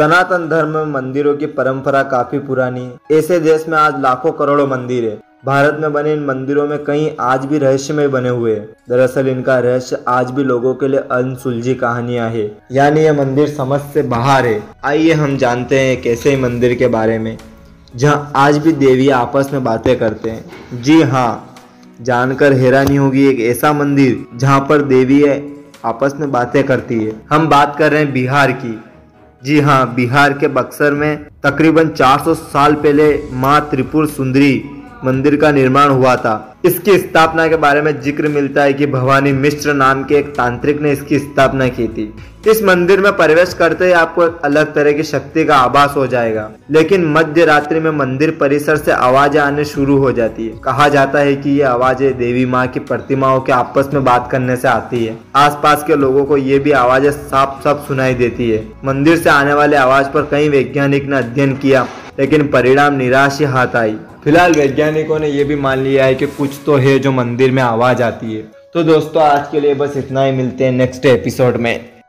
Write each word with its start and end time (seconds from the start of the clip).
सनातन 0.00 0.48
धर्म 0.48 0.68
में 0.68 0.84
मंदिरों 0.84 1.34
की 1.36 1.46
परंपरा 1.46 2.02
काफ़ी 2.02 2.38
पुरानी। 2.38 2.80
है 2.80 3.18
ऐसे 3.18 3.38
देश 3.40 3.64
में 3.68 3.76
आज 3.78 4.00
लाखों 4.00 4.30
करोड़ों 4.32 4.66
मंदिर 4.66 5.04
है। 5.04 5.18
भारत 5.44 5.76
में 5.80 5.92
बने 5.92 6.12
इन 6.12 6.24
मंदिरों 6.24 6.66
में 6.68 6.84
कई 6.84 7.16
आज 7.20 7.44
भी 7.46 7.58
रहस्यमय 7.58 8.08
बने 8.08 8.28
हुए 8.28 8.54
हैं। 8.54 8.64
दरअसल 8.88 9.28
इनका 9.28 9.58
रहस्य 9.58 9.98
आज 10.08 10.30
भी 10.30 10.44
लोगों 10.44 10.74
के 10.74 10.88
लिए 10.88 11.00
अनसुलझी 11.12 11.74
कहानियाँ 11.74 12.30
है। 12.30 12.46
यानी 12.72 13.00
ये 13.00 13.12
मंदिर 13.12 13.48
समझ 13.48 13.80
से 13.80 14.02
बाहर 14.08 14.46
है। 14.46 14.62
आइए 14.84 15.12
हम 15.12 15.36
जानते 15.36 15.80
हैं 15.80 16.02
कैसे 16.02 16.36
मंदिर 16.36 16.74
के 16.74 16.88
बारे 16.88 17.18
में। 17.18 17.36
जहाँ 17.96 18.32
आज 18.36 18.58
भी 18.58 18.72
देवी 18.72 19.08
आपस 19.20 19.50
में 19.52 19.64
बातें 19.64 19.98
करते 19.98 20.30
हैं। 20.30 20.82
जी 20.82 21.02
हाँ 21.02 21.56
जानकर 22.02 22.52
हैरानी 22.52 22.96
होगी 22.96 23.28
एक 23.28 23.40
ऐसा 23.50 23.72
मंदिर 23.72 24.24
जहाँ 24.36 24.60
पर 24.60 24.82
देवी 24.88 25.24
आपस 25.84 26.14
में 26.16 26.30
बातें 26.32 26.62
करती 26.64 27.04
है। 27.04 27.20
हम 27.30 27.48
बात 27.48 27.76
कर 27.78 27.90
रहे 27.92 28.04
हैं 28.04 28.12
बिहार 28.12 28.52
की। 28.52 28.80
जी 29.44 29.58
हाँ 29.66 29.94
बिहार 29.94 30.32
के 30.38 30.48
बक्सर 30.56 30.94
में 30.94 31.24
तकरीबन 31.46 31.88
400 32.00 32.34
साल 32.36 32.74
पहले 32.82 33.06
माँ 33.44 33.60
त्रिपुर 33.70 34.06
सुंदरी 34.16 34.52
मंदिर 35.04 35.36
का 35.36 35.50
निर्माण 35.52 35.88
हुआ 35.90 36.14
था। 36.16 36.46
इसकी 36.64 36.96
स्थापना 36.98 37.46
के 37.48 37.56
बारे 37.56 37.82
में 37.82 38.00
ज़िक्र 38.02 38.28
मिलता 38.28 38.62
है 38.62 38.72
कि 38.72 38.86
भवानी 38.88 39.32
मिश्र 39.34 39.74
नाम 39.74 40.02
के 40.04 40.14
एक 40.14 40.34
तांत्रिक 40.36 40.80
ने 40.82 40.92
इसकी 40.92 41.18
स्थापना 41.18 41.68
की 41.68 41.86
थी। 41.88 42.12
इस 42.48 42.62
मंदिर 42.64 43.00
में 43.00 43.12
प्रवेश 43.12 43.52
करते 43.54 43.86
ही 43.86 43.92
आपको 43.92 44.24
एक 44.24 44.40
अलग 44.44 44.74
तरह 44.74 44.92
की 44.92 45.02
शक्ति 45.02 45.44
का 45.44 45.56
आभास 45.56 45.94
हो 45.96 46.06
जाएगा। 46.06 46.48
लेकिन 46.70 47.06
मध्य 47.12 47.44
रात्रि 47.44 47.80
में 47.80 47.90
मंदिर 47.92 48.30
परिसर 48.40 48.76
से 48.76 48.92
आवाज़ें 48.92 49.40
आने 49.40 49.64
शुरू 49.66 49.96
हो 49.98 50.12
जाती 50.12 50.46
है। 50.46 50.58
कहा 50.64 50.88
जाता 50.88 51.18
है 51.18 51.34
कि 51.36 51.50
ये 51.50 51.62
आवाज़ें 51.64 52.16
देवी 52.18 52.44
माँ 52.46 52.66
की 52.66 52.80
प्रतिमाओं 52.82 53.40
के 53.40 53.52
आपस 53.52 53.90
में 53.94 54.04
बात 54.04 54.28
करने 54.30 54.56
से 54.56 54.68
आती 54.68 55.04
है। 55.04 55.16
आसपास 55.36 55.84
के 55.86 55.96
लोगों 55.96 56.24
को 56.24 56.36
ये 56.38 56.58
भी 56.58 56.70
आवाज़ें 56.74 57.10
साफ़ 57.10 57.62
साफ़ 57.64 57.86
सुनाई 57.88 58.14
देती 58.14 58.50
है। 58.50 58.64
मंदिर 58.84 59.16
से 59.16 59.30
आने 59.30 59.54
वाले 59.54 59.76
आवाज़ 59.78 60.08
पर 60.08 60.28
कई 60.30 60.48
वैज्ञानिक 60.48 61.08
ने 61.08 61.16
अध्ययन 61.18 61.56
किया, 61.56 61.86
लेकिन 62.18 62.48
परिणाम 62.48 62.94
निराश 62.94 63.38
ही 63.38 63.44
हाथ 63.46 63.76
आई। 63.76 63.96
फ़िलहाल 64.24 64.52
वैज्ञानिकों 64.52 65.18
ने 65.18 65.28
यह 65.28 65.44
भी 65.44 65.54
मान 65.54 65.78
लिया 65.78 66.04
है 66.04 66.14
कि 66.14 66.26
कुछ 66.26 66.50
तो 66.66 66.76
है 66.76 66.98
जो 66.98 67.12
मंदिर 67.12 67.50
में 67.50 67.62
आवाज़ 67.62 68.02
आती 68.02 68.34
है। 68.34 68.42
तो 68.74 68.82
दोस्तों, 68.82 69.22
आज 69.22 69.48
के 69.52 69.60
लिए 69.60 69.74
बस 69.74 69.96
इतना 69.96 70.24
ही, 70.24 70.32
मिलते 70.32 70.64
हैं 70.64 70.72
नेक्स्ट 70.72 71.06
एपिसोड 71.06 71.56
में। 71.56 71.99